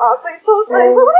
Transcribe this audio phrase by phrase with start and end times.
[0.00, 1.19] 啊对不对不